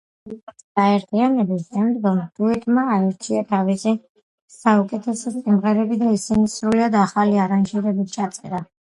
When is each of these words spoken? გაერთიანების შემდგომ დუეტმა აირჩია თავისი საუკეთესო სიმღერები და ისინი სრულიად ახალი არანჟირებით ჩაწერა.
გაერთიანების 0.77 1.65
შემდგომ 1.73 2.21
დუეტმა 2.39 2.85
აირჩია 2.93 3.43
თავისი 3.51 3.93
საუკეთესო 4.53 5.33
სიმღერები 5.35 5.99
და 6.05 6.09
ისინი 6.15 6.49
სრულიად 6.55 6.97
ახალი 7.03 7.37
არანჟირებით 7.45 8.11
ჩაწერა. 8.17 8.63